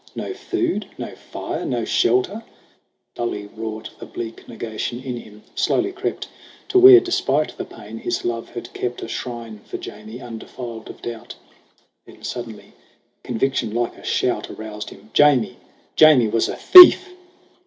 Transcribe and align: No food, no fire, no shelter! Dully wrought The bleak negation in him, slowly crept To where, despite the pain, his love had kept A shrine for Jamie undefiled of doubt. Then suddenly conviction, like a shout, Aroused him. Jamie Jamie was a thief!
No 0.15 0.33
food, 0.33 0.87
no 0.97 1.13
fire, 1.15 1.63
no 1.63 1.85
shelter! 1.85 2.43
Dully 3.13 3.47
wrought 3.55 3.91
The 3.99 4.07
bleak 4.07 4.47
negation 4.47 4.99
in 4.99 5.15
him, 5.15 5.43
slowly 5.53 5.91
crept 5.91 6.27
To 6.69 6.79
where, 6.79 6.99
despite 6.99 7.55
the 7.55 7.65
pain, 7.65 7.99
his 7.99 8.25
love 8.25 8.49
had 8.49 8.73
kept 8.73 9.03
A 9.03 9.07
shrine 9.07 9.59
for 9.63 9.77
Jamie 9.77 10.19
undefiled 10.19 10.89
of 10.89 11.03
doubt. 11.03 11.35
Then 12.07 12.23
suddenly 12.23 12.73
conviction, 13.21 13.75
like 13.75 13.95
a 13.95 14.03
shout, 14.03 14.49
Aroused 14.49 14.89
him. 14.89 15.11
Jamie 15.13 15.57
Jamie 15.95 16.29
was 16.29 16.49
a 16.49 16.55
thief! 16.55 17.09